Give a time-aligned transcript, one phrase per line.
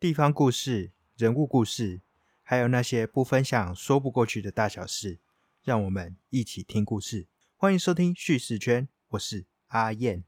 [0.00, 2.02] 地方故事、人物故事，
[2.44, 5.18] 还有那些不分享说不过去的大小事，
[5.64, 7.26] 让我们一起听故事。
[7.56, 10.22] 欢迎收听叙事圈，我是阿燕。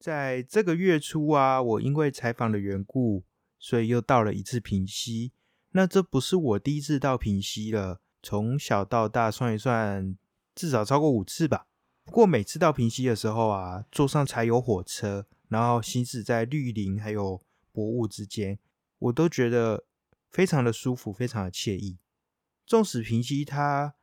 [0.00, 3.22] 在这个月初啊，我因为采访的缘故，
[3.58, 5.32] 所以又到了一次平息。
[5.72, 10.16] 那这不是我第一次到平溪了，从小到大算一算，
[10.54, 11.66] 至少超过五次吧。
[12.04, 18.58] 不过每次到平溪的时候啊，坐上柴油火车，然后行驶在绿林还有薄雾之间，
[18.98, 19.84] 我都觉得
[20.30, 21.98] 非常的舒服，非常的惬意。
[22.66, 23.94] 纵使平溪它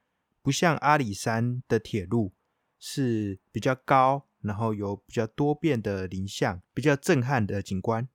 [0.41, 2.33] 不像阿里山的铁路
[2.79, 4.25] 是比较高。
[4.45, 8.07] 然后有比较多变的林相，比较震撼的景观，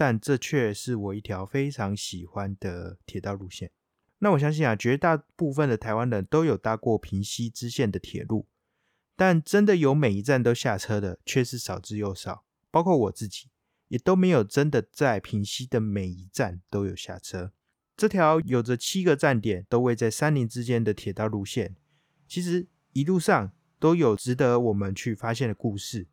[0.00, 3.70] 但这却是我一条非常喜欢的铁道路线。
[4.20, 8.46] 那我相信啊，绝大部分的台湾人都有搭过平溪支线的铁路，
[9.14, 12.46] 但真的有每一站都下车的却是少之又少。
[12.70, 13.50] 包括我自己，
[13.88, 17.52] 也都没有真的在平溪的每一站都有下车。
[17.94, 21.76] 这条有着七个站点都位在山林之间的铁道路线，
[22.26, 23.52] 其实一路上。
[23.80, 26.06] 都有值得我们去发现的故事。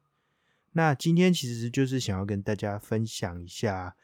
[0.73, 3.95] 那今天其实就是想要跟大家分享一下，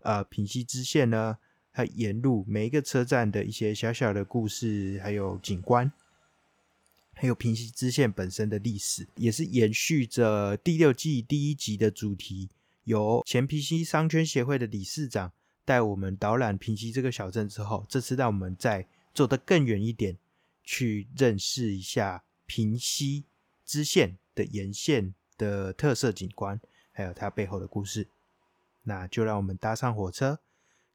[0.00, 1.38] 呃，平溪支线呢，
[1.72, 5.92] 它沿路每一个车站的一些小小的故事，还有景观，
[7.12, 12.48] 还有平溪支线本身的历史，也是延续着第六季第一集的主题，
[12.84, 15.32] 由前平溪商圈协会的理事长
[15.64, 20.16] 带我们导览平溪这个小镇之后，这次让我们再走得更远一点，
[20.62, 22.22] 去认识一下。
[22.46, 23.24] 平溪
[23.64, 26.60] 支线的沿线的特色景观，
[26.92, 28.08] 还有它背后的故事，
[28.82, 30.40] 那就让我们搭上火车，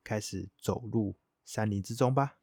[0.04, 2.36] 开始走入山林之中吧。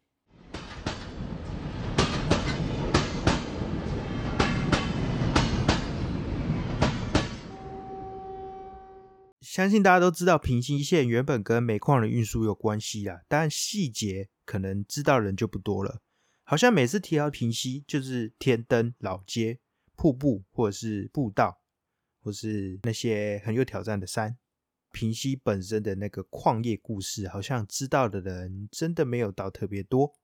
[9.40, 16.02] 相信大家都知道，平溪线原本跟煤矿的运输有关系啦，但细节可能知道人就不多了。
[16.44, 19.58] 好像每次提到平溪，就是天灯、老街、
[19.94, 21.58] 瀑布，或者是步道，
[22.26, 24.36] 或是那些很有挑战的山。
[24.90, 30.16] 平溪本身的那个矿业故事，好像知道的人真的没有到特别多。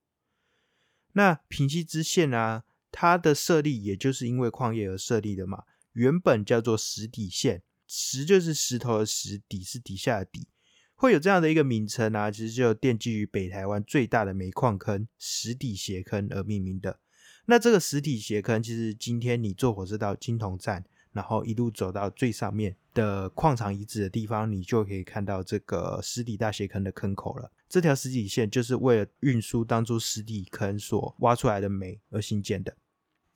[1.12, 5.62] 那平溪支线啊，它的设立也就是因为矿业而设立的嘛。
[5.92, 10.48] 原本叫做石底线，石就是石头的石，底是底下的底。
[10.96, 16.98] 会有这样的一个名称啊，其实就奠基于北台湾最大的煤矿坑石底斜坑而命名的。
[17.46, 27.50] 那这个石底斜坑，其实今天你坐火车到金铜站，然后一路走到最上面的矿场遗址的地方，你就可以看到这个石底大斜坑的坑口了。
[27.68, 32.76] 这条石底线就是为了运输当初石底坑所挖出来的煤而兴建的。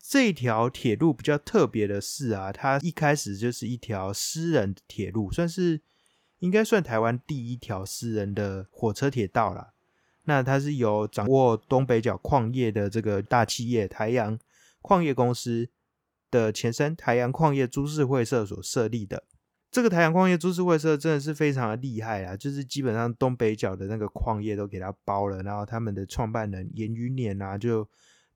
[0.01, 5.83] 这条铁路比较特别的是啊，它一开始就是一条私人铁路，算是。
[6.41, 9.73] 应该算台湾第一条私人的火车铁道了。
[10.25, 14.39] 那它是由掌握东北角矿业的这个大企业台阳
[14.83, 15.71] 矿业公司
[16.31, 19.25] 的前身台阳矿业株式会社所设立的。
[19.71, 25.43] 这个台阳矿业株式会社真的是非常的厉害啊，就是基本上东北角的那个矿业都给它包了。
[25.43, 27.89] 然后他们的创办人严余年啊，就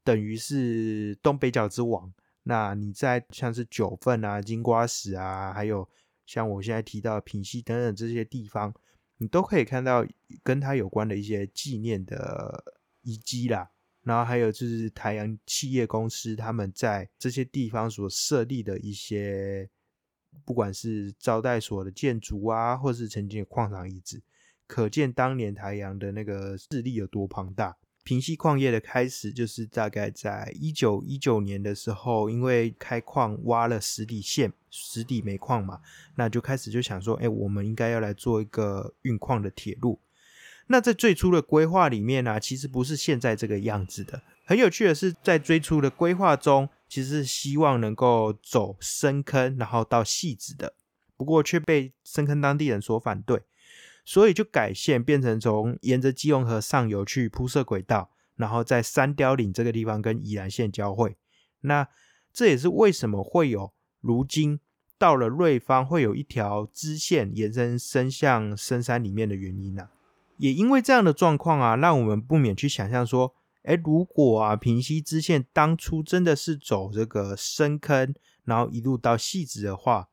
[0.04, 2.12] 等于是东北角之王。
[2.42, 5.88] 那你在像是九份啊、金瓜石啊，还有。
[6.26, 8.72] 像我现在提到品溪等等这些地方，
[9.16, 10.06] 你都可以看到
[10.44, 12.62] 跟它有关的一些纪念的
[13.02, 13.68] 遗迹啦。
[14.02, 19.68] 然后还有就是台阳企业公司他们在这些地方所设立的一些，
[20.44, 24.22] 不管是招待所的建筑啊，或是曾经的矿场遗址，
[24.66, 27.76] 可见当年台阳的那个势力有多庞大。
[28.02, 35.82] 平溪矿业的开始就是大概在一九一九年的时候，因为开矿挖了石底线、石底煤矿嘛，
[36.16, 40.00] 那就开始就想说，哎，我们应该要来做一个运矿的铁路。
[40.72, 44.22] 那在最初的规划里面呢，其实不是现在这个样子的。
[44.44, 50.74] 很有趣的是，在最初的规划中，其实是希望能够走深坑，然后到戏子的，
[51.16, 53.42] 不过却被深坑当地人所反对。
[54.04, 61.16] 所以就改线，变成从沿着基隆河上游去铺设轨道，然后在三雕岭这个地方跟宜兰县交汇。
[61.62, 61.88] 那
[62.32, 64.60] 这也是为什么会有如今
[64.96, 69.88] 到了瑞芳会有一条支线延伸伸向深山里面的原因呢？
[70.40, 78.14] 也因为这样的状况啊，让我们不免去想象说，哎，如果啊平溪支线当初真的是走这个深坑，
[78.44, 80.08] 然后一路到细子的话。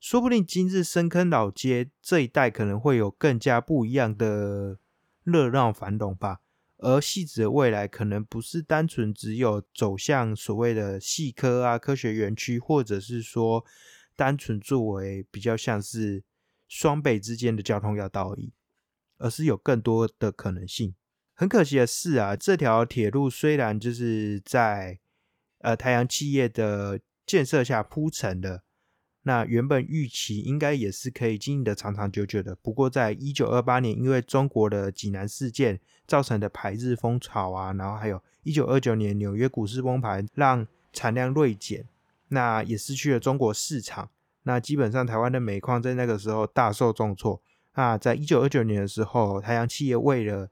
[0.00, 4.78] 说不定今日深坑老街这一带可能会有更加不一样的
[5.22, 6.40] 热闹繁荣吧。
[6.78, 13.64] 而戏子的未来可能不是单纯只有走向所谓的戏科啊、科学园区，或者是说
[14.16, 16.24] 单纯作为比较像是
[16.66, 18.52] 双北之间的交通要道而已，
[19.22, 20.94] 而是有更多的可能性。
[21.34, 24.98] 很可惜的是啊，这条铁路虽然就是在
[25.60, 28.62] 呃太阳企业的建设下铺成的。
[29.24, 41.86] 那原本预期应该也是可以经营的长长久久的，不过在一九二八年，因为中国的济南事件造成的排日风潮啊，然后还有一九二九年纽约股市崩盘，让产量锐减，
[42.28, 44.10] 那也失去了中国市场。
[44.42, 47.40] 那基本上台湾的煤矿在那个时候大受重挫。
[47.74, 50.50] 那在一九二九年的时候，台阳企业为了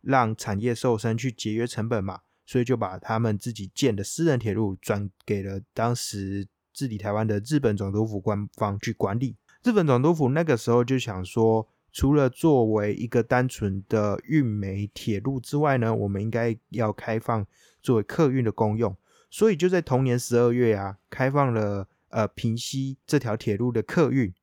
[0.00, 6.48] 让产业瘦身去节约成本嘛，所以就把他们自己建的私人铁路转给了当时。
[6.76, 9.34] 治理台湾的日本总督府官方去管理。
[9.64, 17.46] 日本总督府那个时候就想说，除了作为一个单纯的运煤铁路之外呢，我们应该要开放
[17.80, 18.94] 作为客运的公用。
[19.30, 24.34] 所以就在同年十二月啊，开放了呃平西这条铁路的客运，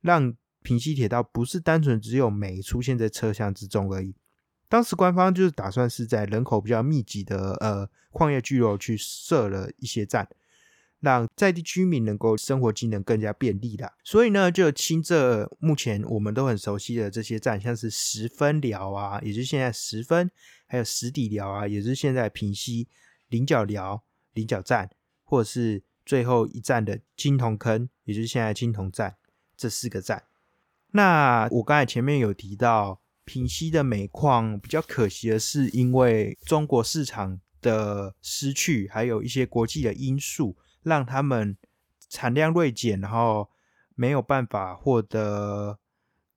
[0.00, 4.16] 让平西铁道不是单纯只有煤出现在车厢之中而已。
[4.68, 10.28] 当时官方就是打算是在人口比较密集的呃矿业聚落去设了一些站。
[11.00, 13.92] 让在地居民能够生活机能更加便利啦。
[14.02, 20.30] 所以呢，就清这目前我们都很熟悉的这些站，像是十分寮啊，也就是现在十分，
[20.64, 22.88] 还有十底寮啊，也就是现在平西
[23.28, 24.02] 菱角寮、
[24.32, 24.88] 菱角站，
[25.24, 29.16] 或者是最后一站的青铜坑，也就是现在青铜站
[29.58, 30.22] 这四个站。
[30.96, 40.56] 那我刚才前面有提到，平息的煤矿比较可惜的是，因为中国市场的失去，还有一些国际的因素。
[40.84, 41.56] 让他们
[42.10, 43.48] 产量锐减，然后
[43.94, 45.78] 没有办法获得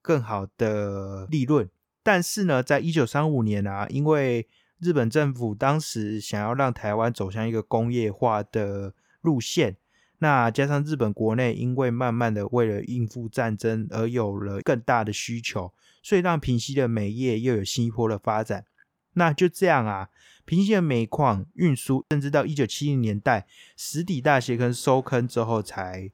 [0.02, 1.70] 更好的利润。
[2.02, 4.48] 但是呢，在一九三五年啊，因为
[4.80, 9.76] 日本政府当时想要让台湾走向一个工业化的路线，
[10.20, 18.66] 那加上日本国内因为慢慢的为了应付战争而有了更大的需求，所以让平息的煤业又有新一波的发展。
[19.14, 20.10] 那就这样啊。
[20.46, 26.10] 平息的煤矿运输，甚至到一九七零年代，实底大斜坑收坑之后，才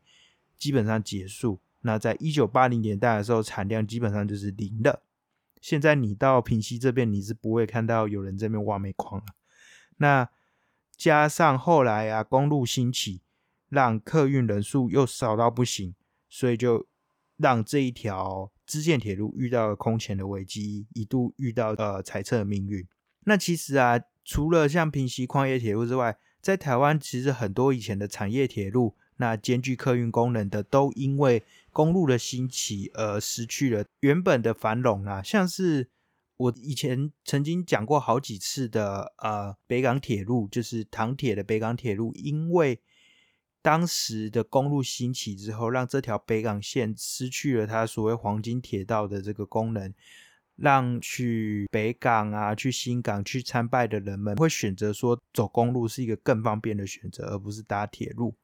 [0.57, 1.59] 基本上结束。
[1.81, 5.03] 那在一九八零年代的时候，产量基本上就是零了。
[5.61, 9.27] 现在你到平西这边，你是不会看到有人这边挖煤矿了。
[9.97, 10.27] 那
[10.97, 13.21] 加上后来啊，公路兴起，
[13.74, 15.96] 让客运人数又少到不行，
[16.30, 16.88] 所以就
[17.38, 22.88] 让这一条支线铁路遇到了空前的危机，一度遇到呃裁撤的命运。
[23.25, 24.00] 那其实啊。
[24.25, 31.44] 除了像平西矿业铁路之外，在台湾其实很多以前的产业铁路，那兼具客运功能的，都因为
[31.74, 35.22] 公路的兴起而失去了原本的繁荣啊。
[35.22, 35.90] 像是
[36.38, 42.80] 我以前曾经讲过好几次的，呃，北港铁路，就是唐铁的北港铁路，因为
[43.63, 49.92] 当时的公路兴起之后，让这条北港线失去了它所谓黄金铁道的这个功能。
[50.56, 58.36] 让去北港啊、去新港去参拜的人们会选择说走公路是一个更方便的选择，而不是搭铁路。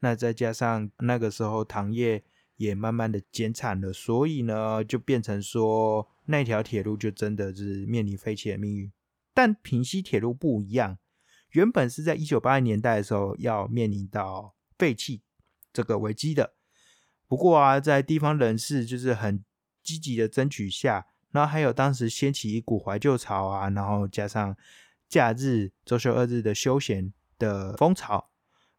[0.00, 2.24] 那再加上那个时候糖业
[2.56, 8.90] 也慢慢的减产了，所以呢就变成说那条铁路就真的是面临废弃的命运。
[9.34, 10.96] 但平西铁路不一样，
[11.50, 15.22] 原本是在一九八零年代的时候要面临到废弃
[15.72, 16.54] 这个危机的。
[17.26, 19.44] 不过啊，在地方人士就是很
[19.82, 21.06] 积极的争取下。
[21.30, 24.56] 然后还有当时掀起一股怀旧潮啊，然后加上
[25.10, 28.30] 假日周休二日的休闲的风潮，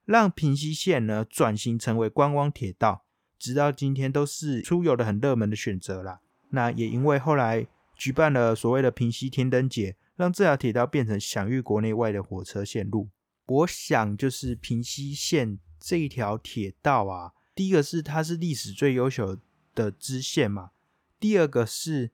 [0.03, 3.05] 让平西线呢转型成为观光铁道，
[3.37, 6.21] 直到今天都是出游的很热门的选择啦。
[6.49, 13.11] 那也因为后来举办了所谓的平西天灯节，让这条铁道变成享誉国内外的火车线路。
[13.45, 19.39] 我想就是平西线这一条铁道啊，第一个是它是历史最悠久
[19.73, 20.71] 的支线嘛，
[21.19, 22.11] 第二个是。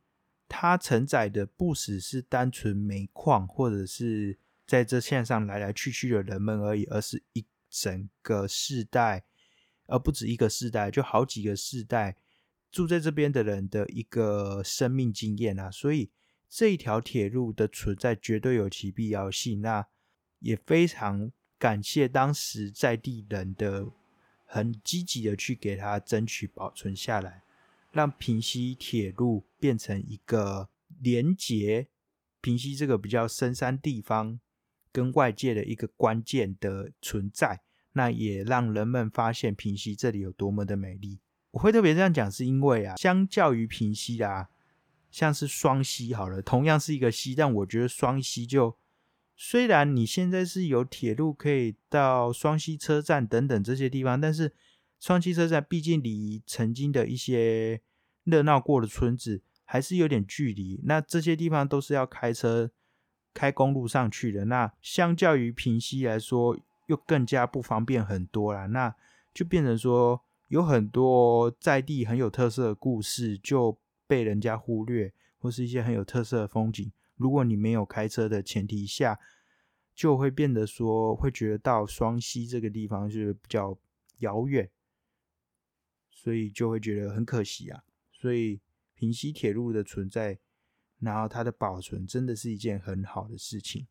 [0.47, 9.25] 它承载的不只是单纯煤矿，或者是在这线上来来去去的人们而已，而是一整个世代，
[9.87, 12.15] 而不止一个世代，就好几个世代
[12.71, 15.71] 住在这边的人的一个生命经验啊。
[15.71, 16.11] 所以
[16.47, 19.61] 这一条铁路的存在绝对有其必要性。
[19.61, 19.87] 那
[20.39, 23.87] 也非常感谢当时在地人的
[24.45, 27.43] 很积极的去给他争取保存下来。
[27.91, 30.67] 让平西铁路变成一个
[30.99, 31.87] 连接
[32.41, 34.37] 平西这个比较深山地方
[34.91, 37.61] 跟外界的一个关键的存在，
[37.93, 41.19] 那也让人们发现平西这里有多么的美丽。
[41.51, 44.49] 我会特别这样讲，是因为啊，相较于平溪啊，
[45.09, 48.77] 像是双溪好了，同样是一个溪，但我觉得双溪就
[49.35, 54.53] 虽然你现在是有铁路可以到双溪车站等等这些地方，但是
[54.99, 57.81] 双溪车站毕竟离曾经的一些
[58.23, 62.71] 热闹过的村子还是有点距离，那这些地方都是要开车
[63.33, 68.95] 开公路上去的，那相较于平溪来说，又更加不方便很多啦，那
[69.33, 70.21] 就变成说。
[70.49, 73.75] 有很多在地很有特色的故事就
[74.05, 76.91] 被人家忽略，或是一些很有特色的风景。
[77.15, 79.19] 如果你没有开车的前提下，
[79.93, 83.77] 就会变得说会觉得到双溪这个地方是比较
[84.19, 84.69] 遥远，
[86.11, 87.83] 所以就会觉得很可惜啊。
[88.11, 88.59] 所以
[88.93, 90.39] 平溪铁路的存在，
[90.99, 93.87] 然后它的保存，真的是一件很好的事情。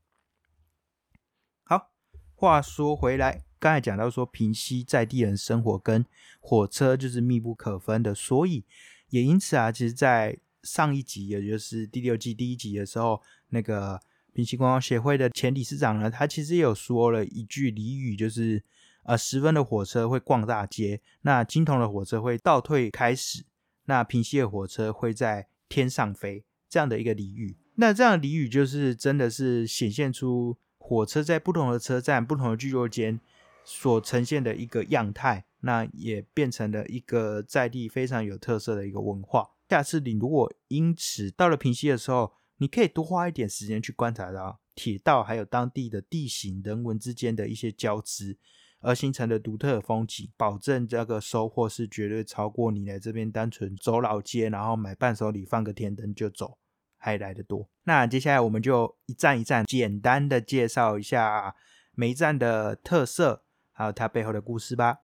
[1.62, 1.92] 好，
[2.34, 3.44] 话说回来。
[3.58, 6.04] 刚才讲到说，平溪在地人生活跟
[6.38, 8.66] 火车就是密不可分的，所以
[9.08, 14.00] 也因此啊，其实，在上一集，也就是第六季第一集的时候，那个
[14.32, 18.62] 平溪观光协会的前理事长呢，他其实有说了一句俚语，就是
[19.04, 23.44] 呃，十分的火车会逛大街，那金童的火车会倒退开始，
[23.84, 27.56] 那平溪的火车会在天上飞，这样的一个俚语。
[27.76, 33.20] 那这样的俚语就是真的是显现出火车在不同的车站、不同的聚落间。
[33.66, 39.52] 所呈现的一个样态，那也变成了一个在地非常有特色的一个文化。
[39.68, 48.38] 下次你如果因此到了平溪的时候，你可以多花一点时间去观察到铁道还有当地的地形、人文之间的一些交织
[48.80, 56.58] 而形成的独特风景，保证这个收获是绝对超过你来这边单纯走老街，然后买伴手礼、放个天灯就走
[56.96, 57.68] 还来得多。
[57.84, 61.54] 那接下来我们就一站一站简单的介绍一下
[61.92, 63.44] 每一站的特色。
[63.76, 65.00] 还有它背后的故事吧。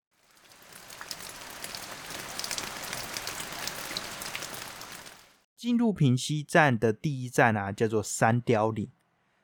[5.61, 8.89] 进入平西站的第一站啊，叫做三雕岭。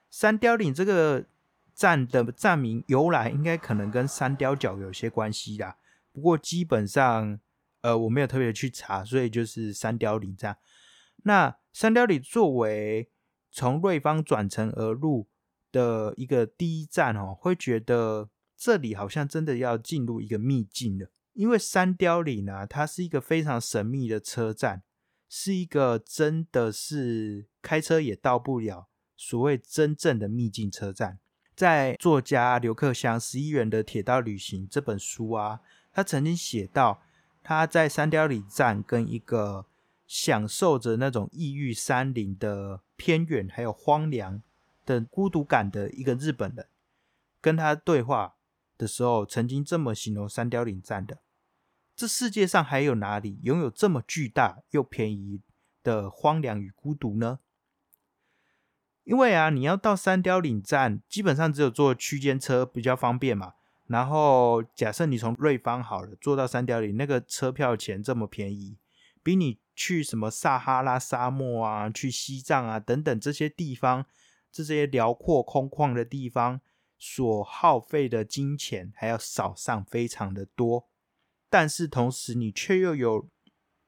[0.09, 1.27] 三雕岭这个
[1.75, 5.77] 站的站名由来，应该可能跟三雕角有些关系啦。
[6.15, 7.39] 不过基本上，
[7.83, 10.57] 呃，我没有特别去查，所以就是三雕岭站。
[11.25, 13.11] 那三雕岭作为
[13.51, 15.27] 从瑞芳转乘而入
[15.71, 18.31] 的一个第一站哦，会觉得。
[18.59, 24.83] 这里好像真的要进入一个秘境了，因为三雕岭呢，它是一个非常神秘的车站，
[25.29, 31.19] 是一个真的是开车也到不了所谓真正的秘境车站。
[31.55, 35.61] 在作家刘克襄《十一元的铁道旅行》这本书啊，
[35.93, 37.03] 他曾经写到，
[37.43, 39.67] 他在三雕岭站跟一个
[40.07, 44.43] 享受着那种异域山林的偏远还有荒凉
[44.85, 46.67] 的孤独感的一个日本人，
[47.41, 48.35] 跟他对话。
[48.79, 51.17] 的时候，曾经这么形容三雕岭站的：
[51.97, 55.41] 这世界上还有哪里拥有这么巨大又便宜
[55.83, 57.39] 的荒凉与孤独呢？
[59.05, 63.55] 因为啊，你要到三雕岭站，基本上只有坐区间车比较方便嘛。
[63.87, 68.77] 然后，假设你从瑞芳好了，坐到三雕岭，那个车票钱这么便宜，
[69.23, 74.05] 比你去什么撒哈拉沙漠啊、去西藏啊等等这些地方，
[74.53, 76.61] 这些辽阔空旷的地方。
[76.99, 80.89] 所耗费的金钱还要少上非常的多，
[81.59, 83.31] 但是同时你却又有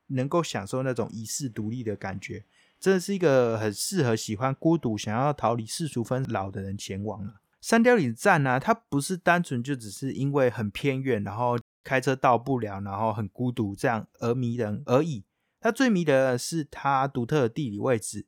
[0.06, 2.46] 能够享受那种遗世独立的感觉，
[2.80, 7.42] 真的是一个很适合喜欢孤独、想要逃离世俗纷扰的人前往了。
[7.60, 15.26] 三雕岭站呢，它不是单纯就只是因为很偏远，然后开车到不了，然后很孤独这样而迷人而已。
[15.60, 18.26] 它最迷人的是它独特的地理位置，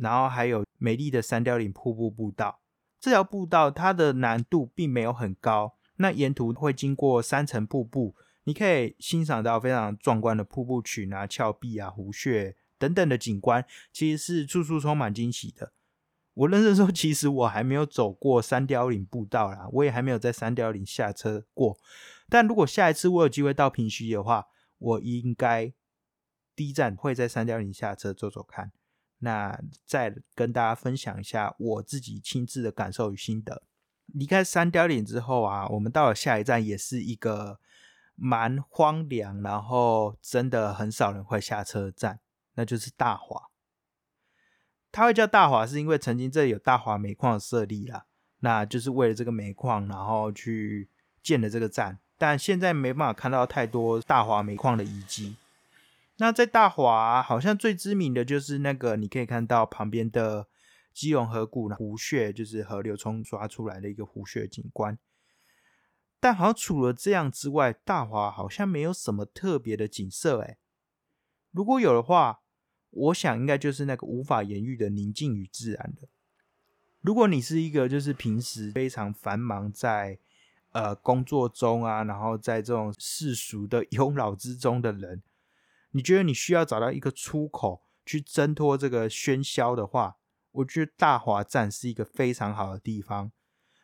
[0.00, 2.58] 然后还有美丽的三雕岭瀑布步道。
[2.98, 15.72] 这条步道它的难度并没有很高，那沿途会经过三层瀑布，你可以欣赏到非常壮观的瀑布群啊、峭壁啊、湖穴等等的景观，其实是处处充满惊喜的。
[16.34, 21.76] 我认真说，其实我还没有走过三雕岭步道啦，我也还没有在三雕岭下车过。
[22.28, 24.46] 但如果下一次我有机会到平溪的话，
[24.78, 25.72] 我应该
[26.54, 28.70] 第一站会在三雕岭下车走走看。
[29.18, 33.64] 那再跟大家分享一下我自己亲自的感受与心得。
[34.08, 37.60] 离开三雕岭之后啊，我们到了下一站，也是一个
[38.14, 42.20] 蛮荒凉，然后真的很少人会下车站，
[42.54, 43.48] 那就是大华。
[44.90, 48.06] 它会叫大华，是因为曾经这里有大华煤矿设立啦，
[48.40, 50.88] 那就是为了这个煤矿，然后去
[51.22, 51.98] 建的这个站。
[52.16, 55.36] 但现在没办法看到太多大华煤矿的遗迹。
[56.16, 60.48] 那在大华，好像最知名的就是那个，你可以看到旁边的
[60.98, 64.98] 基隆河谷湖穴，就是河流冲刷出来的一个湖穴景观。
[66.18, 70.58] 但好像除了这样之外，大华好像没有什么特别的景色哎。
[71.52, 72.40] 如果有的话，
[72.90, 76.08] 我想应该就是那个无法言喻的宁静与自然的。
[77.00, 80.18] 如果你是一个就是平时非常繁忙在
[80.72, 85.22] 呃工作中啊，然后在这种世俗的 庸扰之中的人，
[85.92, 90.16] 你觉得你需要找到一个出口去挣脱这个喧嚣的话，
[90.52, 93.30] 我觉得大华站是一个非常好的地方。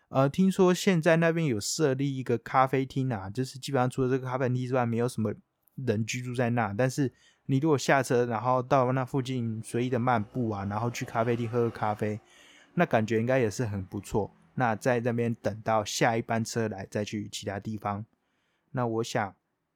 [0.08, 5.34] 呃，听说现在那边有设立一个咖啡厅啊，就是基本上除了这个咖啡厅之外，没有什么
[5.74, 6.72] 人居住在那。
[6.72, 7.12] 但是
[7.46, 12.20] 你如果下车，然后到那附近随意的漫步啊，然后去咖啡厅喝个咖啡，
[12.74, 14.32] 那感觉应该也是很不错。
[14.54, 18.06] 那在那边等到下一班车来，再去其他地方。
[18.70, 19.34] 那我想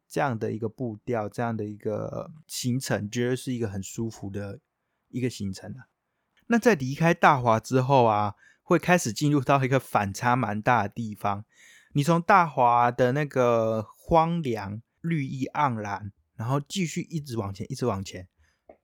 [0.09, 4.61] 这样的一个步调，这样的一个行程，绝对是一个很舒服的
[5.09, 5.89] 一个行程啊。
[6.49, 8.35] 那在离开大华之后啊。
[8.69, 11.47] 会开始进入到一个反差蛮大的地方。
[11.95, 18.29] 你从大华的那个荒凉、绿意盎然，然后继续一直往前，一直往前，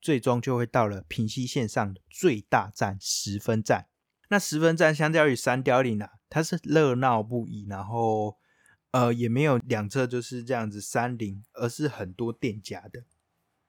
[0.00, 3.88] 最终就会到了平西线上的最大站十分站。
[4.30, 8.38] 那十分站相较于三貂岭啊，它是热闹不已，然后
[8.92, 13.04] 呃也没有两侧就是这样子山林，而是很多店家的。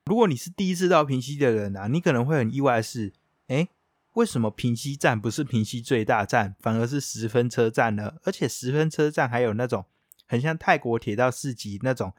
[0.06, 3.12] 如果你是第一次到平西的人啊，你可能会很意外的是，
[3.48, 3.68] 哎。
[4.16, 8.16] 为什么平西站不是平西最大站，反而是十分车站呢？
[8.24, 9.86] 而且十分车站还有那种
[10.26, 12.14] 很像泰国铁道市集那种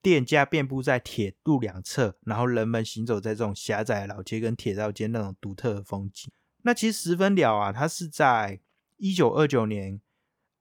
[0.00, 6.32] 店家遍布在铁路两侧，然后人们行走在这种狭窄老街跟铁道间那种独特的风景。
[6.62, 8.60] 那其实十分了啊，它是在
[8.96, 10.00] 一九二九年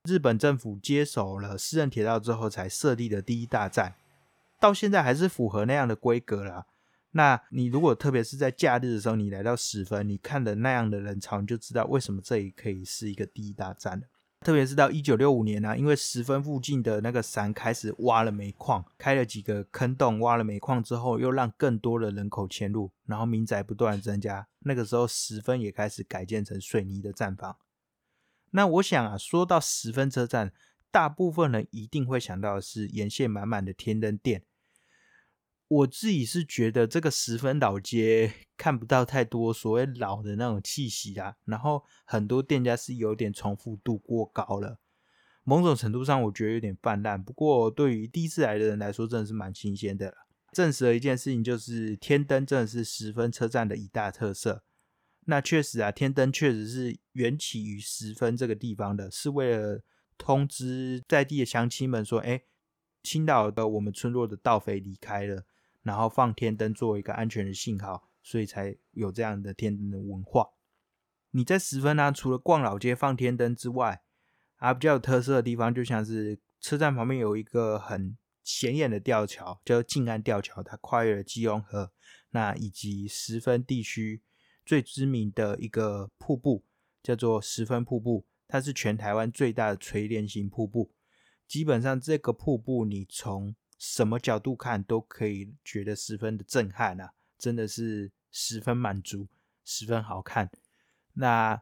[0.03, 3.95] 日本政府接手了私人铁道之后才设立的第一大站，
[4.59, 6.65] 到现在还是符合那样的规格啦。
[7.17, 14.03] 那你如果特别是在假日的时候，你来到十分，你看的那样的人潮，你就知道为什么这里可以是一个第一大站。
[14.41, 24.45] 特别是到一九六五年呢，因为十分附近的那个山开始挖了煤矿，开了几个坑洞，挖了煤矿之后，又让更多的人口迁入，然后民宅不断增加。
[24.59, 27.55] 那个时候十分也开始改建成水泥的站房。
[28.51, 30.51] 那我想啊，说到十分车站，
[30.91, 34.43] 大部分人一定会想到的是沿线满满的天灯店。
[35.67, 44.79] 我自己是觉得这个十分老街看不到太多所谓老的那种气息啊，然后很多店家是有点重复度过高了，
[45.43, 47.21] 某种程度上我觉得有点泛滥。
[47.21, 50.15] 不过对于第一次来的人来说，真的是蛮新鲜的了。
[50.51, 54.63] 证实了一件事情，就是天灯真的是十分车站的一大特色。
[55.25, 59.81] 那确实啊，天灯确实是缘起于十分这个地方的，是为了
[60.15, 62.43] 通知在地的乡亲们说，哎，
[63.01, 65.43] 青岛的我们村落的盗匪离开了。
[65.85, 70.49] 然后放天灯作为一个安全的信号，所以才有这样的天灯的文化。
[71.29, 74.01] 你在十分呢，除了逛老街放天灯之外，
[74.55, 81.91] 啊，比较有特色的地方，就像是车站旁边有一个很显眼的吊桥，叫静安吊桥，它跨越了基隆河，
[82.31, 84.23] 那以及十分地区
[84.65, 86.63] 最知名的一个瀑布，
[87.03, 90.91] 叫做十分瀑布，它是全台湾最大的垂帘型瀑布。
[91.47, 97.13] 基本上这个瀑布，你从什么角度看都可以觉得十分的震撼啊！
[97.37, 99.27] 真的是十分满足，
[99.63, 100.49] 十分好看。
[101.13, 101.61] 那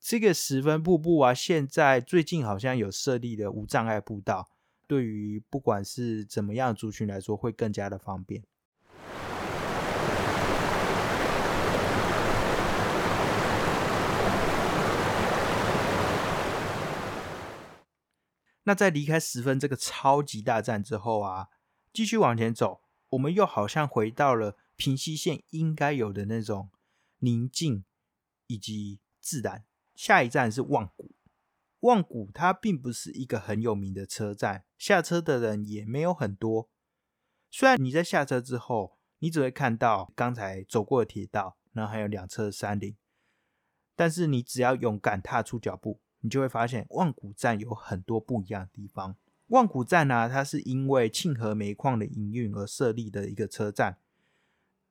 [0.00, 4.50] 这个十分瀑布啊，现在最近好像有设立的无障碍步道，
[4.86, 8.42] 对于不管是怎么样族群来说，会更加的方便。
[18.64, 21.48] 那在离开十分这个超级大站之后啊，
[21.92, 26.70] 继续往前走，我们又好像回到了平西线应该有的那种
[27.18, 27.84] 宁静
[28.46, 29.64] 以及自然。
[29.94, 31.12] 下一站是望谷，
[31.80, 36.70] 望谷它并不是一个很有名的车站，下车的人也没有很多。
[37.50, 42.96] 虽然你在下车之后，你只会看到刚才走过的铁道，然后还有两侧的山林，
[43.94, 46.00] 但是你只要勇敢踏出脚步。
[46.22, 49.14] 你就会发现，望古站有很多不一样的地方。
[49.48, 53.98] 望古站呢，它是因为庆和煤矿的营运而设立的一个车站。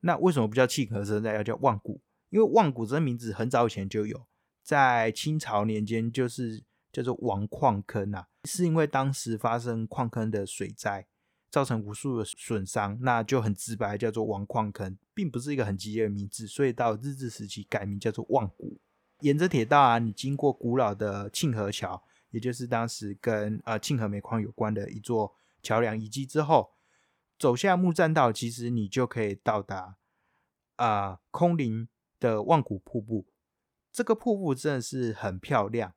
[0.00, 2.00] 那为什么不叫庆和车站，要叫望古？
[2.30, 4.26] 因为望谷这个名字很早以前就有，
[4.62, 11.06] 在清朝年间就是叫做王矿坑啊，是因为当时发生矿坑的水灾，
[11.50, 18.78] 造成无数的损伤，那就很直白叫做王矿坑，并不是一个很激烈的名字，所以到日治时期改名叫做望谷。
[19.22, 26.72] 沿着铁道啊，你经过古老的庆河桥，也就是当时跟呃庆河煤矿有关的一座桥梁遗迹之后，
[27.38, 29.96] 走下木栈道，其实你就可以到达
[30.76, 31.88] 啊空灵
[32.20, 33.26] 的望古瀑布。
[33.90, 35.94] 这个瀑布真的是很漂亮。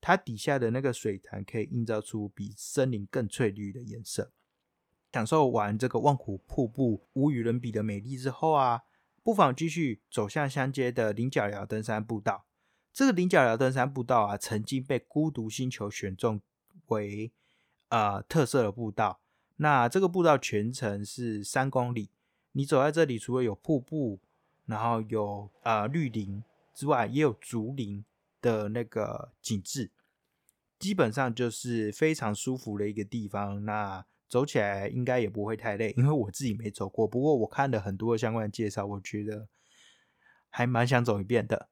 [0.00, 4.32] 它底下的那个水潭可以映照出比森林更翠绿的颜色。
[5.12, 8.82] 享受完这个望湖瀑布无与伦比的美丽之后啊，
[9.22, 12.46] 不妨继续走向相接的菱角寮登山步道。
[12.92, 16.40] 这个菱角寮登山步道啊，曾经被孤独星球选中
[16.86, 17.30] 为
[17.88, 19.20] 呃特色的步道。
[19.56, 22.10] 那这个步道全程是三公里，
[22.52, 24.18] 你走在这里，除了有瀑布，
[24.66, 26.42] 然后有呃绿林
[26.74, 28.04] 之外，也有竹林
[28.40, 29.90] 的那个景致，
[30.78, 33.64] 基本上就是非常舒服的一个地方。
[33.64, 37.06] 那走起来应该也不会太累，因为我自己没走过。
[37.06, 39.46] 不过我看了很多相关的介绍，我觉得
[40.48, 41.68] 还蛮想走一遍的。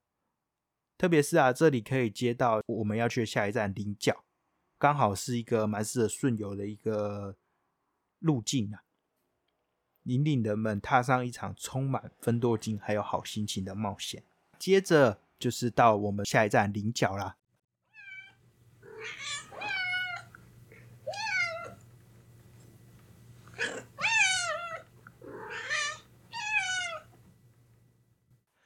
[0.99, 4.25] 特别是啊，这里可以接到我们要去的下一站菱角，
[4.77, 7.37] 刚好是一个蛮适合顺游的一个
[8.19, 8.83] 路径啊，
[10.03, 14.25] 引领人们踏上一场充满分多金还有好心情的冒险。
[14.59, 17.37] 接着就是到我们下一站菱角啦。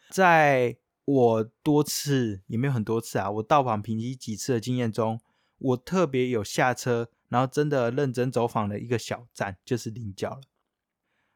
[0.09, 5.21] 在我多次也没有很多次啊，我到访平溪几次的经验中，
[5.59, 10.41] 我特别有下车，然后真的认真走访的一个小站，就是菱角了。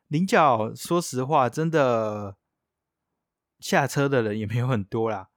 [0.09, 2.37] 菱角说实话，真的
[3.59, 5.31] 下车的人也没有很多啦。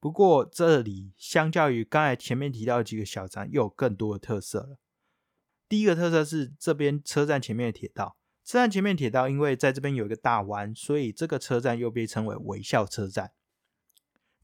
[0.00, 4.78] 不过这里相较于刚才前面提到几个小站，又有更多的特色了。
[5.68, 8.16] 第一个特色是这边车站前面的铁道。
[8.44, 13.32] 车站前面铁道，因为在这边有一个大弯，所以这个车站又被称为微笑车站。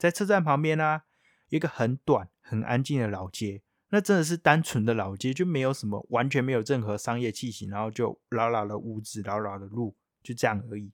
[0.01, 1.03] 在车站旁边呢，
[1.51, 3.61] 一个很短、很安静的老街，
[3.91, 10.91] 那真的是单纯的老街，就没有什么，完全没有任何商业气息，然后就老老的屋子、老老的路，就这样而已。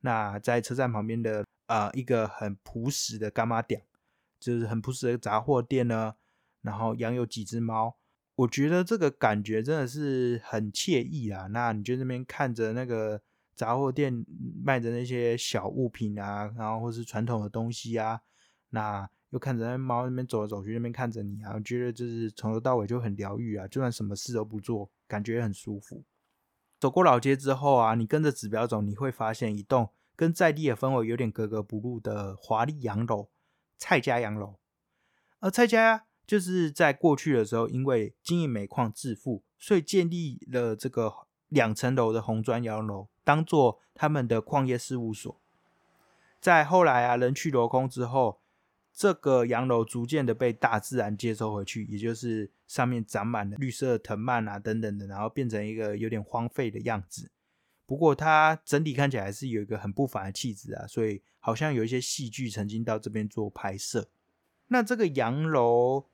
[0.00, 3.84] 那在车站旁边的呃一个很朴实的干妈店，
[4.38, 6.16] 就是很朴实的杂货店呢，
[6.60, 7.96] 然后养有几只猫。
[8.34, 11.46] 我觉得这个感觉真的是很惬意啊！
[11.52, 13.22] 那你就那边看着那个
[13.56, 14.24] 杂货店
[14.62, 18.20] 卖的那些小物品啊，然后或是传统的东西啊，
[18.70, 23.66] 那又看着那猫那边走来走去，那边看着你啊，我觉得就是从头到尾就很疗愈啊！
[23.66, 26.04] 就算什么事都不做，感觉很舒服。
[26.78, 33.30] 走过老街之后啊，你跟着指标走，你会发现一栋跟在地的氛围有点格格不入的华丽洋楼——
[33.78, 34.58] 蔡家洋楼。
[35.40, 36.04] 而蔡家。
[36.26, 41.14] 就是在过去的时候，因为经营煤矿致富，所以建立了这个
[41.46, 45.36] 两层楼的红砖洋楼，当做他们的矿业事务所。
[46.40, 48.38] 在后来啊，人去楼空之后，
[48.92, 57.28] 这个洋楼逐渐的被大自然接收回去，也就是上面长满了绿色藤蔓啊等等的，然后变成一个有点荒废的样子。
[57.84, 64.08] 不过它整体看起来还是有一个很不凡的气质啊，所以好像有一些戏剧曾经到这边做拍摄。
[64.68, 66.06] 那这个洋楼。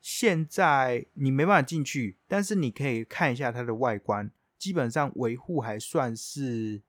[0.00, 6.82] 现在你没办法进去，但是你可以看一下它的外观，基本上维护还算是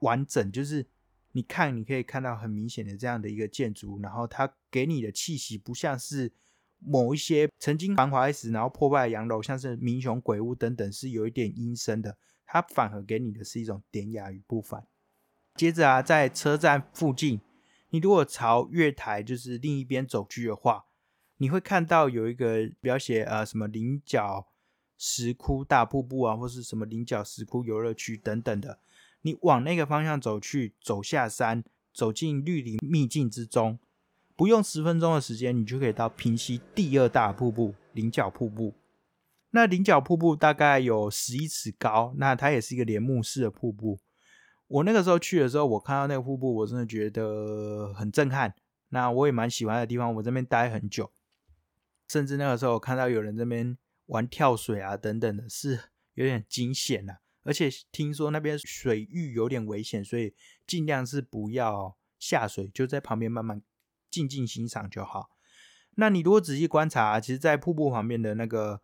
[0.00, 0.50] 完整。
[0.50, 0.86] 就是
[1.32, 6.32] 你看，你可以看到很明显的这样的一个建筑，然后它给你的气息不像是
[6.78, 12.16] 某一些曾经繁华一时然后破败的洋楼，像是民雄鬼屋等等，是有一点阴森的。
[12.46, 14.86] 它反而给你的是一种典雅与不凡。
[15.54, 17.40] 接着啊，在车站附近，
[17.90, 20.86] 你如果朝月台就是另一边走去的话。
[21.38, 24.48] 你会看到有一个描写，呃，什么菱角
[24.98, 28.78] 石窟大瀑布啊，或是什么菱角石窟游乐区等等的。
[29.22, 33.78] 你往那个方向走去，走下山，走进绿林秘境之中，
[34.36, 38.74] 不用十分钟的时间，你就可以到平溪第二大瀑布菱角瀑布。
[39.50, 43.98] 那菱角瀑布大概有十一尺高，那它也是一个帘幕式的瀑布。
[44.68, 48.54] 我那个时候去的时候，我看到那个瀑布，我真的觉得很震撼。
[48.90, 51.10] 那我也蛮喜欢的地方，我这边待很久。
[52.08, 57.18] 甚至那个时候，我看到有人这边玩跳水啊，等等的，是有点惊险呐。
[57.42, 60.34] 而且听说那边水域有点危险，所以
[60.66, 63.62] 尽量是不要下水，就在旁边慢慢
[64.10, 65.30] 静静欣赏就好。
[65.96, 68.82] 那你如果仔细观察，其实，在瀑布旁边的那个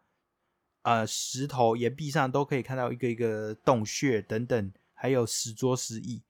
[0.82, 6.22] 呃石头岩壁上，都可以看到一个一个洞穴等等，还有石桌石椅。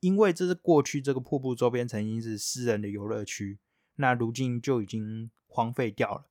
[0.00, 3.58] 因为这是过去这个瀑布周边曾经是私人的游乐区，
[3.96, 5.30] 那如今就已经。
[5.48, 6.26] 荒废掉了，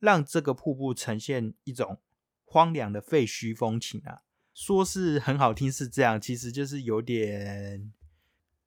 [0.00, 2.00] 让这个瀑布呈现一种
[2.44, 4.22] 荒凉的废墟风情啊！
[4.52, 7.92] 说是很好听是这样，其实就是有点……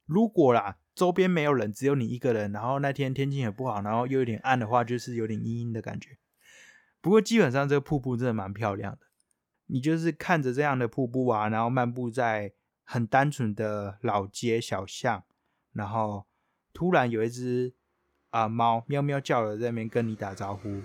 [0.06, 6.18] 如果啦，周边没有人，只有你一个人，然后那天天气也不好，然后又有点暗的话，就是有点阴阴的感觉。
[7.02, 9.08] 不过基本上这个瀑布真的蛮漂亮的，
[9.66, 15.24] 你就是看着这样的瀑布啊，然后漫步在很单纯的老街小巷，
[15.74, 16.26] 然后
[16.72, 17.74] 突然有一只。
[18.34, 20.82] 啊猫喵喵叫的在那边跟你打招呼。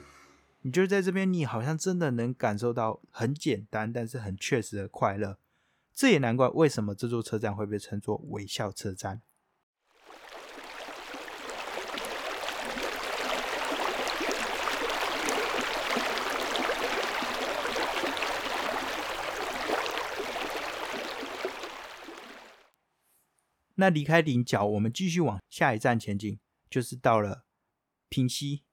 [0.69, 5.39] 你就在这边，你好像真的能感受到很简单，但是很确实的快乐。
[5.95, 9.23] 这也难怪为什么这座车站会被称作微笑车站。
[23.77, 27.47] 那离开菱角，我们继续往下一站前进，就是到了
[28.11, 28.68] 平西。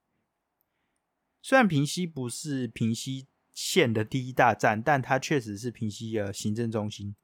[1.47, 7.15] 虽然平溪不是平溪县的第一大站，但它确实是平溪的行政中心。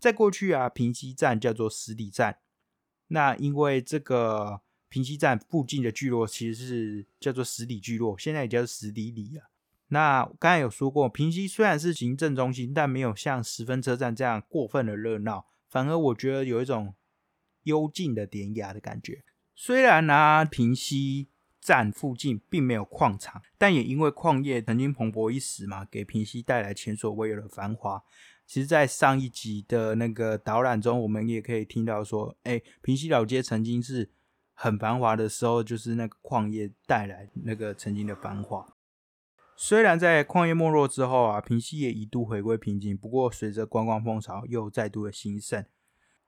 [0.00, 2.40] 在过去啊，平溪站叫做十里站。
[3.06, 9.46] 那因为这个平溪站附近的聚落其实是叫做十里聚落，现在也叫十里里啊。
[9.90, 16.96] 那刚才有说过，平溪虽然是行政中心，但没有像十分车站这样过分的热闹，反而我觉得有一种
[17.62, 19.22] 幽静的典雅的感觉。
[19.54, 21.28] 虽然呢，平溪。
[21.68, 28.02] 站附近并没有矿场，但也因为矿业曾经蓬勃一时嘛，给平溪带来前所未有的繁华。
[28.46, 34.08] 其实，在上一集的那个导览中，我们也可以听到说，哎，平溪老街曾经是
[34.54, 38.66] 很繁华的时候，就是那个矿业带来那个曾经的繁华。
[39.54, 45.66] 虽然在矿业没落之后啊，平溪也一度回归平静，不过随着观光风潮又再度的兴盛，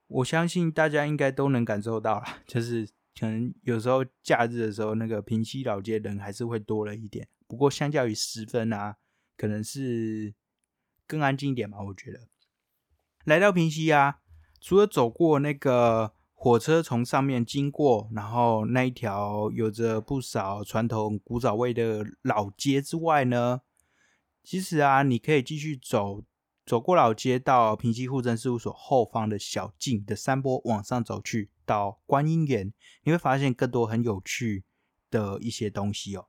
[0.07, 2.91] 我相信大家应该都能感受到了，就是。
[3.19, 7.29] 可能有时候假日的时候，那个平溪老街人还是会多了一点。
[7.47, 8.97] 不过相较于十分啊，
[9.37, 10.35] 可能是
[11.07, 11.83] 更安静一点吧。
[11.83, 12.29] 我觉得
[13.25, 14.21] 来到平溪啊，
[14.61, 23.61] 除了走过那个火车从上面经过，然后那一条有着不少传统古早味的老街之外呢，
[24.43, 26.23] 其实啊，你可以继续走。
[26.71, 34.63] 走过老街，到平溪户政事务所后方的小径的山坡往上走去，到观音园，你会发现更多很有趣
[35.11, 36.29] 的一些东西哦。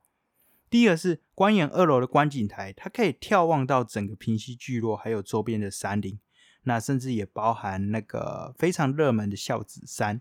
[0.68, 6.20] 第一个是观园二楼的观景台，它可以眺望到整个平溪聚落，还有周边的山林，
[6.64, 10.20] 那甚至也包含那个非常热门的孝子山。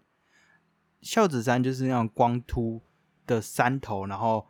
[1.01, 2.83] 孝子山就是那种光秃
[3.27, 4.50] 的山头，然后。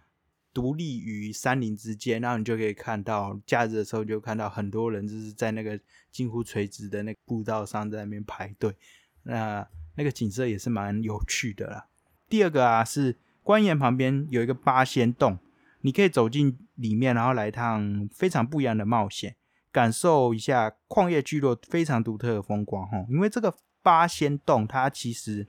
[0.52, 5.78] 独立于山林之间，然后你就可以看到假日的时候，就看到很多人就是在那个
[6.10, 8.74] 近乎垂直的那个步道上在那边排队，
[9.22, 11.86] 那那个景色也是蛮有趣的啦。
[12.28, 15.38] 第二个啊，是观园旁边有一个八仙洞，
[15.82, 19.36] 你可以走进里面，然后来一趟非常不一样的冒险，
[19.70, 23.06] 感受一下矿业聚落非常独特的风光哈。
[23.08, 25.46] 因为这个八仙洞它其实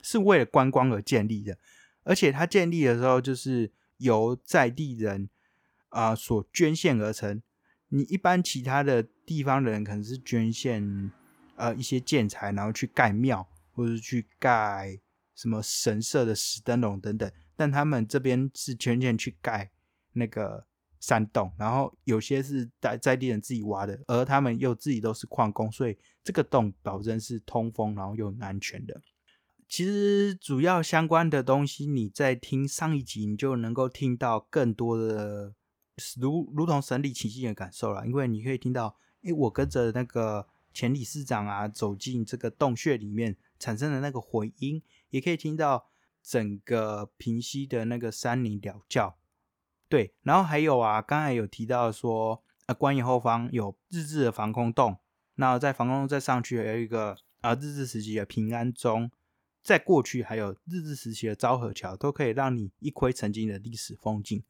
[0.00, 1.58] 是为了观光而建立的，
[2.04, 3.72] 而且它建立的时候就是。
[4.04, 5.28] 由在地人
[5.88, 7.42] 啊所捐献而成。
[7.88, 11.10] 你一般其他的地方的人可能是捐献
[11.56, 14.98] 呃一些建材，然后去盖庙或者去盖
[15.34, 17.30] 什么神社的石灯笼等等。
[17.56, 19.70] 但他们这边是捐献去盖
[20.12, 20.66] 那个
[20.98, 29.00] 山洞，然后有些是在在地人自己挖的，而他们又自己都是矿工，所以这个洞保证是通风，然后又很安全的。
[29.76, 35.52] 其实主要相关的东西，你在听上一集，你就能够听到更多的
[36.16, 38.06] 如如同神理奇迹的感受了。
[38.06, 45.88] 因为你可以听到，诶，我跟着那个前理事长啊走进这个洞穴里面产生的那个回音，也可以听到
[46.22, 49.16] 整个平息的那个山林鸟叫。
[49.88, 54.98] 对，然后还有啊，刚才有提到说，呃，关于后方有日治的防空洞，
[55.34, 59.10] 那在防空洞再上去有一个啊日治时期的平安钟。
[59.64, 64.44] 在过去，还有日治时期的昭和桥，都可以让你一窥曾经的历史风景。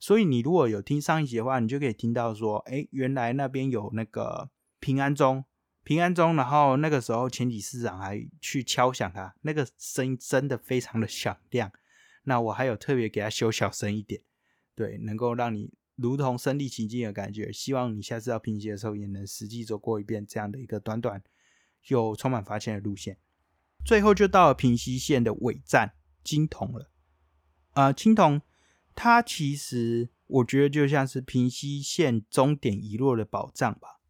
[0.00, 4.50] 所以，你如果有听上一集的话，你就可以听到说，哎，原来那边有那个
[4.80, 5.44] 平安钟，
[5.82, 11.70] 平安钟，然后那个时候前几市长还去敲响它，那个声音真的非常的响亮。
[12.24, 14.22] 那我还有特别给它修小声一点，
[14.74, 17.52] 对，能够让你如同身临其境的感觉。
[17.52, 21.22] 希望你下次要拼接的时候，也能实际走过一遍这样的一个短短
[21.88, 23.18] 又充满发现的路线。
[23.84, 25.92] 最后就到了平溪县的尾站
[26.22, 26.90] 金铜了，
[27.72, 28.40] 啊，青铜
[28.94, 34.00] 它其实我觉得就像是平溪县终点遗落的宝藏吧。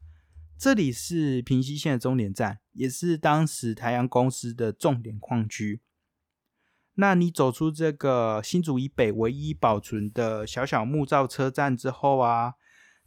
[0.57, 5.83] 这里是平溪县的终点站，也是当时台阳公司的重点矿区。
[6.95, 12.55] 那你走出这个新竹以北唯一保存的小小木造车站之后啊，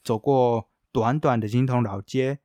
[0.04, 2.40] 走过短短的金铜老街，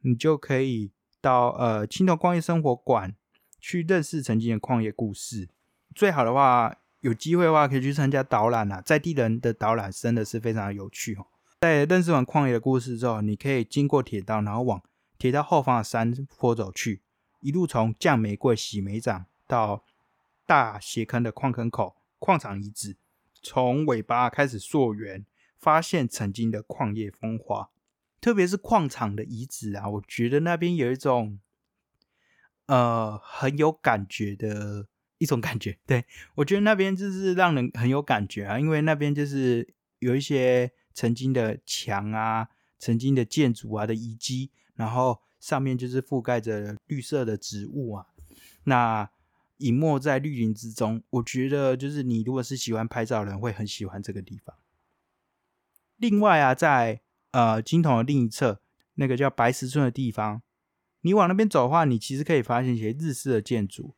[0.00, 3.14] 你就可以到呃青铜工业生活馆。
[3.60, 5.48] 去认识曾经的矿业故事，
[5.94, 11.26] 最好的话，有机会的话可以去参加导览啊，在地人的导览真的是非常有趣哦。
[11.60, 14.82] 在认识完矿业的故事之后，你可以经过铁道，然后往
[15.18, 17.00] 铁道后方的山坡走去，
[17.40, 19.84] 一路从降玫瑰、洗煤掌到
[20.46, 22.96] 大斜坑的矿坑口，矿场遗址，
[23.42, 25.26] 从尾巴开始溯源，
[25.58, 27.70] 发现曾经的矿业风华。
[28.20, 31.38] 特别是矿场的遗址啊，我觉得那边有一种
[32.68, 34.86] 呃很有感觉的
[35.18, 35.76] 一种感觉。
[35.84, 48.06] 对我觉得那边就是让人很有感觉啊，因为那边就是有一些曾经的墙啊、曾经的建筑啊的遗迹，然后上面就是覆盖着绿色的植物啊，
[48.64, 49.10] 那
[49.58, 51.02] 隐没在绿林之中。
[51.10, 54.56] 我觉得就是你如果是喜欢拍照的人，会很喜欢这个地方。
[55.96, 57.00] 另外啊，在
[57.32, 58.60] 呃，金桶的另一侧，
[58.94, 60.42] 那个叫白石村的地方，
[61.02, 63.94] 你往那边走的话，你其实可以发现一些日式的建筑。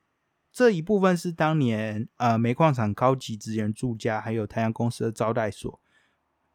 [0.52, 5.80] 这一部分是当年呃煤矿厂高级职员住家，还有太阳公司的招待所。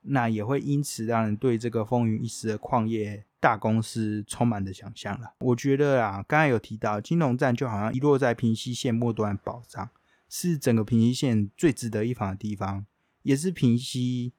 [0.08, 5.34] 那也会因此让人对这个风云一时的矿业大公司充满的想象了。
[5.40, 9.90] 我觉得啊，刚才有提到金龙站就好像遗落在平西线末端宝藏，
[10.30, 12.86] 是整个平西线最值得一访的地方，
[13.24, 14.34] 也是平西。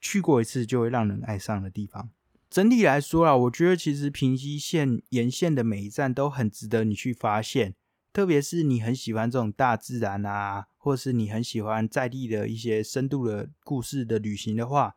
[0.00, 2.10] 去过一次就会让人爱上的地方。
[2.54, 7.74] 整体来说啊，我觉得其实平西线沿线的每一站都很值得你去发现。
[8.12, 14.94] 特别是你很喜欢这种大自然啊，或是你很喜欢在地的一些深度的故事的旅行的话，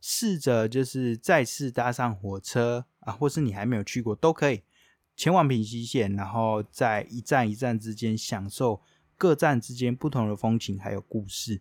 [0.00, 4.62] 试着就是再次搭上火车啊，或是你还没有去过都可以
[5.16, 8.80] 前往平西线，然后在一站一站之间享受
[9.16, 11.60] 各站之间不同的风情还有故事。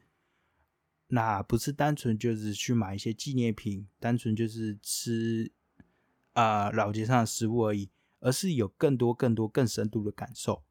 [1.10, 5.52] 那不是单纯就是去买一些纪念品，单纯就是吃
[6.34, 7.89] 啊老街上的食物而已，
[8.20, 10.63] 而是有更多、更多、更深度的感受。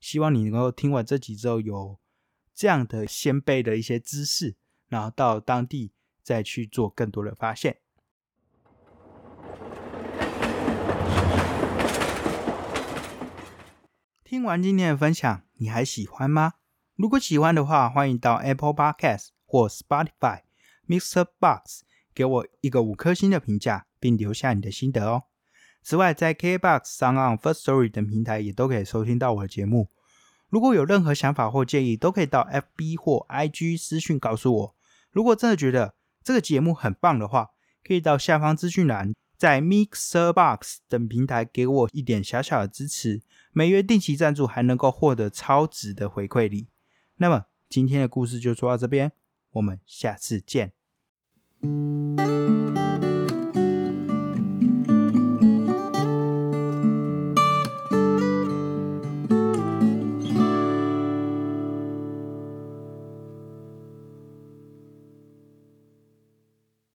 [0.00, 1.98] 希望你能够听完这集之后，有
[2.52, 4.56] 这样的先辈的一些知识，
[4.88, 7.78] 然后到当地再去做更多的发现。
[14.24, 16.54] 听完今天的分享，你还喜欢吗？
[16.96, 19.35] 如果喜欢的话，欢迎到 Apple Podcast。
[19.46, 20.42] 或 Spotify、
[20.86, 21.80] Mixerbox
[22.14, 25.22] 给我一个五颗星的评价，并留下你的心得哦。
[25.82, 29.88] 此外，在 KBox、上岸 First Story 等平台也都可以收听到我的节目。
[30.48, 34.74] 如果有任何想法或建议，都可以到 FB 或 IG 私讯告诉我。
[35.10, 37.50] 如果真的觉得这个节目很棒的话，
[37.84, 43.22] 可以到下方资讯栏，在 Mixer Box 等平台给我一点小小的支持。
[43.52, 46.68] 每月定期赞助还能够获得超值的回馈礼。
[47.16, 49.12] 那么今天的故事就说到这边。
[49.56, 50.72] 我们下次见。